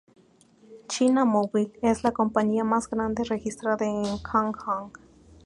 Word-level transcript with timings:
China 0.89 1.25
Mobile 1.27 1.73
es 1.83 2.03
la 2.03 2.11
compañía 2.11 2.63
más 2.63 2.89
grande 2.89 3.23
registrada 3.23 3.85
en 3.85 4.17
Hong 4.17 4.51
Kong. 4.51 4.91